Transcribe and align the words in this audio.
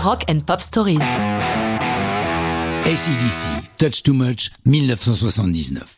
Rock 0.00 0.24
and 0.30 0.40
Pop 0.46 0.60
Stories. 0.60 1.00
ACDC, 2.84 3.48
Touch 3.78 4.04
Too 4.04 4.14
Much, 4.14 4.52
1979. 4.64 5.96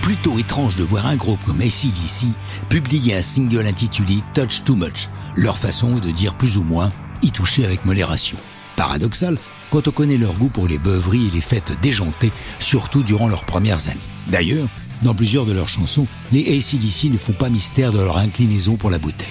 Plutôt 0.00 0.38
étrange 0.38 0.76
de 0.76 0.84
voir 0.84 1.06
un 1.06 1.16
groupe 1.16 1.44
comme 1.44 1.60
ACDC 1.60 2.28
publier 2.70 3.14
un 3.14 3.20
single 3.20 3.66
intitulé 3.66 4.20
Touch 4.32 4.64
Too 4.64 4.76
Much, 4.76 5.10
leur 5.36 5.58
façon 5.58 5.98
de 5.98 6.10
dire 6.10 6.34
plus 6.34 6.56
ou 6.56 6.62
moins 6.62 6.90
y 7.22 7.30
toucher 7.30 7.66
avec 7.66 7.84
modération. 7.84 8.38
Paradoxal 8.76 9.36
quand 9.70 9.86
on 9.86 9.92
connaît 9.92 10.16
leur 10.16 10.32
goût 10.34 10.48
pour 10.48 10.66
les 10.66 10.78
beuveries 10.78 11.26
et 11.26 11.30
les 11.30 11.42
fêtes 11.42 11.72
déjantées, 11.82 12.32
surtout 12.58 13.02
durant 13.02 13.28
leurs 13.28 13.44
premières 13.44 13.88
années. 13.88 14.00
D'ailleurs, 14.28 14.68
dans 15.02 15.14
plusieurs 15.14 15.44
de 15.44 15.52
leurs 15.52 15.68
chansons, 15.68 16.06
les 16.32 16.56
ACDC 16.56 17.10
ne 17.12 17.18
font 17.18 17.32
pas 17.32 17.50
mystère 17.50 17.92
de 17.92 17.98
leur 17.98 18.16
inclinaison 18.16 18.76
pour 18.76 18.90
la 18.90 18.98
bouteille. 18.98 19.28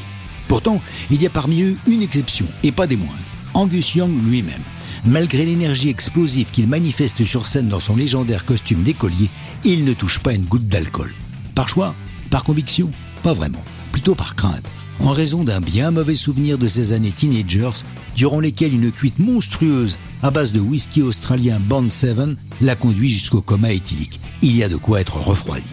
Pourtant, 0.47 0.79
il 1.09 1.19
y 1.21 1.25
a 1.25 1.31
parmi 1.31 1.63
eux 1.63 1.75
une 1.87 2.03
exception, 2.03 2.45
et 2.61 2.71
pas 2.71 2.85
des 2.85 2.97
moindres, 2.97 3.17
Angus 3.53 3.95
Young 3.95 4.11
lui-même. 4.27 4.61
Malgré 5.05 5.45
l'énergie 5.45 5.89
explosive 5.89 6.49
qu'il 6.51 6.67
manifeste 6.67 7.25
sur 7.25 7.45
scène 7.45 7.67
dans 7.67 7.79
son 7.79 7.95
légendaire 7.95 8.45
costume 8.45 8.83
d'écolier, 8.83 9.29
il 9.63 9.83
ne 9.85 9.93
touche 9.93 10.19
pas 10.19 10.33
une 10.33 10.45
goutte 10.45 10.67
d'alcool. 10.67 11.13
Par 11.55 11.69
choix? 11.69 11.93
Par 12.29 12.43
conviction? 12.43 12.89
Pas 13.21 13.33
vraiment. 13.33 13.63
Plutôt 13.91 14.15
par 14.15 14.35
crainte. 14.35 14.65
En 14.99 15.11
raison 15.11 15.43
d'un 15.43 15.59
bien 15.59 15.91
mauvais 15.91 16.15
souvenir 16.15 16.57
de 16.57 16.67
ses 16.67 16.93
années 16.93 17.11
teenagers, 17.11 17.83
durant 18.15 18.39
lesquelles 18.39 18.73
une 18.73 18.91
cuite 18.91 19.19
monstrueuse 19.19 19.97
à 20.21 20.31
base 20.31 20.51
de 20.53 20.59
whisky 20.59 21.01
australien 21.01 21.59
Bond 21.59 21.89
7 21.89 22.17
l'a 22.61 22.75
conduit 22.75 23.09
jusqu'au 23.09 23.41
coma 23.41 23.71
éthylique. 23.71 24.19
Il 24.41 24.55
y 24.55 24.63
a 24.63 24.69
de 24.69 24.77
quoi 24.77 25.01
être 25.01 25.17
refroidi. 25.17 25.67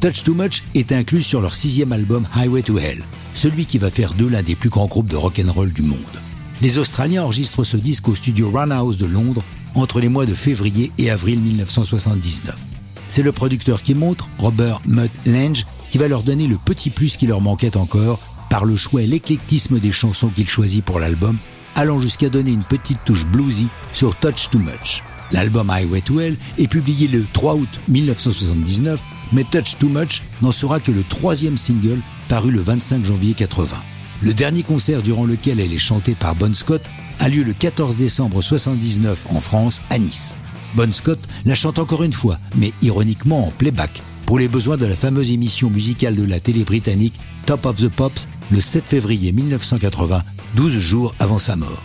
Touch 0.00 0.24
Too 0.24 0.34
Much 0.34 0.62
est 0.74 0.92
inclus 0.92 1.22
sur 1.22 1.40
leur 1.40 1.54
sixième 1.54 1.92
album 1.92 2.26
Highway 2.34 2.62
to 2.62 2.78
Hell, 2.78 3.02
celui 3.34 3.64
qui 3.64 3.78
va 3.78 3.90
faire 3.90 4.14
d'eux 4.14 4.28
l'un 4.28 4.42
des 4.42 4.54
plus 4.54 4.68
grands 4.68 4.86
groupes 4.86 5.08
de 5.08 5.16
rock'n'roll 5.16 5.72
du 5.72 5.82
monde. 5.82 5.98
Les 6.62 6.78
Australiens 6.78 7.22
enregistrent 7.22 7.64
ce 7.64 7.76
disque 7.76 8.08
au 8.08 8.14
studio 8.14 8.50
House 8.56 8.96
de 8.96 9.06
Londres 9.06 9.42
entre 9.74 10.00
les 10.00 10.08
mois 10.08 10.24
de 10.24 10.34
février 10.34 10.90
et 10.96 11.10
avril 11.10 11.40
1979. 11.40 12.56
C'est 13.08 13.22
le 13.22 13.32
producteur 13.32 13.82
qui 13.82 13.94
montre, 13.94 14.28
Robert 14.38 14.80
Mutt 14.86 15.10
Lange, 15.26 15.66
qui 15.90 15.98
va 15.98 16.08
leur 16.08 16.22
donner 16.22 16.46
le 16.46 16.56
petit 16.56 16.90
plus 16.90 17.16
qui 17.16 17.26
leur 17.26 17.40
manquait 17.40 17.76
encore 17.76 18.18
par 18.48 18.64
le 18.64 18.74
choix 18.74 19.02
et 19.02 19.06
l'éclectisme 19.06 19.78
des 19.80 19.92
chansons 19.92 20.28
qu'il 20.28 20.48
choisit 20.48 20.84
pour 20.84 20.98
l'album 20.98 21.36
allant 21.76 22.00
jusqu'à 22.00 22.30
donner 22.30 22.52
une 22.52 22.64
petite 22.64 23.04
touche 23.04 23.26
bluesy 23.26 23.68
sur 23.92 24.16
Touch 24.16 24.48
Too 24.50 24.58
Much. 24.58 25.04
L'album 25.30 25.68
Highway 25.68 26.00
to 26.00 26.20
Hell 26.20 26.36
est 26.56 26.68
publié 26.68 27.06
le 27.06 27.24
3 27.32 27.56
août 27.56 27.68
1979, 27.88 29.02
mais 29.32 29.44
Touch 29.44 29.76
Too 29.78 29.90
Much 29.90 30.22
n'en 30.40 30.52
sera 30.52 30.80
que 30.80 30.90
le 30.90 31.02
troisième 31.02 31.58
single 31.58 32.00
paru 32.28 32.50
le 32.50 32.60
25 32.60 33.04
janvier 33.04 33.34
80. 33.34 33.76
Le 34.22 34.32
dernier 34.32 34.62
concert 34.62 35.02
durant 35.02 35.26
lequel 35.26 35.60
elle 35.60 35.72
est 35.72 35.78
chantée 35.78 36.14
par 36.14 36.34
Bon 36.34 36.54
Scott 36.54 36.82
a 37.18 37.28
lieu 37.28 37.42
le 37.42 37.52
14 37.52 37.96
décembre 37.96 38.40
79 38.40 39.26
en 39.30 39.40
France, 39.40 39.82
à 39.90 39.98
Nice. 39.98 40.38
Bon 40.74 40.92
Scott 40.92 41.18
la 41.44 41.54
chante 41.54 41.78
encore 41.78 42.02
une 42.02 42.12
fois, 42.12 42.38
mais 42.56 42.72
ironiquement 42.82 43.48
en 43.48 43.50
playback, 43.50 44.02
pour 44.24 44.38
les 44.38 44.48
besoins 44.48 44.78
de 44.78 44.86
la 44.86 44.96
fameuse 44.96 45.30
émission 45.30 45.68
musicale 45.68 46.14
de 46.14 46.24
la 46.24 46.40
télé 46.40 46.64
britannique 46.64 47.14
Top 47.44 47.66
of 47.66 47.76
the 47.76 47.88
Pops 47.88 48.28
le 48.50 48.60
7 48.60 48.84
février 48.84 49.32
1980 49.32 50.22
12 50.54 50.78
jours 50.78 51.14
avant 51.18 51.38
sa 51.38 51.56
mort. 51.56 51.82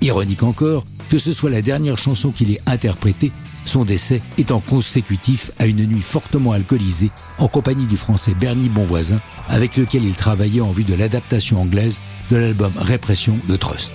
Ironique 0.00 0.42
encore 0.42 0.84
que 1.10 1.18
ce 1.18 1.32
soit 1.32 1.50
la 1.50 1.60
dernière 1.60 1.98
chanson 1.98 2.30
qu'il 2.30 2.50
ait 2.52 2.62
interprétée, 2.64 3.32
son 3.64 3.84
décès 3.84 4.20
étant 4.38 4.60
consécutif 4.60 5.50
à 5.58 5.66
une 5.66 5.84
nuit 5.86 6.02
fortement 6.02 6.52
alcoolisée 6.52 7.10
en 7.38 7.48
compagnie 7.48 7.86
du 7.86 7.96
français 7.96 8.34
Bernie 8.38 8.68
Bonvoisin, 8.68 9.20
avec 9.48 9.76
lequel 9.76 10.04
il 10.04 10.16
travaillait 10.16 10.60
en 10.60 10.72
vue 10.72 10.84
de 10.84 10.94
l'adaptation 10.94 11.60
anglaise 11.60 12.00
de 12.30 12.36
l'album 12.36 12.72
Répression 12.76 13.36
de 13.48 13.56
Trust. 13.56 13.92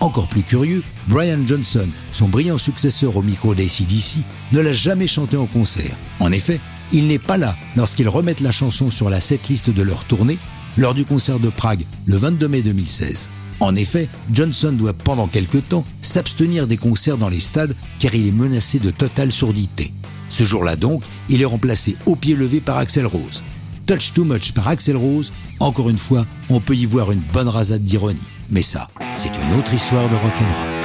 Encore 0.00 0.28
plus 0.28 0.42
curieux, 0.42 0.82
Brian 1.08 1.40
Johnson, 1.46 1.86
son 2.10 2.28
brillant 2.28 2.56
successeur 2.56 3.16
au 3.16 3.22
micro 3.22 3.54
d'ACDC, 3.54 4.20
ne 4.52 4.60
l'a 4.60 4.72
jamais 4.72 5.06
chanté 5.06 5.36
en 5.36 5.46
concert. 5.46 5.94
En 6.20 6.32
effet, 6.32 6.58
il 6.92 7.06
n'est 7.06 7.18
pas 7.18 7.36
là 7.36 7.54
lorsqu'ils 7.76 8.08
remettent 8.08 8.40
la 8.40 8.52
chanson 8.52 8.90
sur 8.90 9.10
la 9.10 9.20
setlist 9.20 9.68
de 9.70 9.82
leur 9.82 10.04
tournée 10.04 10.38
lors 10.78 10.94
du 10.94 11.04
concert 11.04 11.38
de 11.38 11.50
Prague 11.50 11.84
le 12.06 12.16
22 12.16 12.48
mai 12.48 12.62
2016. 12.62 13.28
En 13.60 13.76
effet, 13.76 14.08
Johnson 14.32 14.72
doit 14.72 14.94
pendant 14.94 15.28
quelque 15.28 15.58
temps 15.58 15.84
s'abstenir 16.02 16.66
des 16.66 16.78
concerts 16.78 17.18
dans 17.18 17.28
les 17.28 17.40
stades 17.40 17.76
car 17.98 18.14
il 18.14 18.26
est 18.26 18.32
menacé 18.32 18.78
de 18.78 18.90
totale 18.90 19.30
sourdité. 19.30 19.92
Ce 20.30 20.44
jour-là 20.44 20.76
donc, 20.76 21.02
il 21.28 21.42
est 21.42 21.46
remplacé 21.46 21.96
au 22.06 22.16
pied 22.16 22.34
levé 22.34 22.60
par 22.60 22.78
Axel 22.78 23.06
Rose. 23.06 23.42
Touch 23.86 24.12
Too 24.14 24.24
Much 24.24 24.52
par 24.52 24.68
Axel 24.68 24.96
Rose, 24.96 25.32
encore 25.58 25.90
une 25.90 25.98
fois, 25.98 26.24
on 26.48 26.60
peut 26.60 26.76
y 26.76 26.86
voir 26.86 27.12
une 27.12 27.22
bonne 27.32 27.48
rasade 27.48 27.84
d'ironie. 27.84 28.20
Mais 28.50 28.62
ça, 28.62 28.88
c'est 29.16 29.28
une 29.28 29.58
autre 29.58 29.74
histoire 29.74 30.08
de 30.08 30.14
rock'n'roll. 30.14 30.79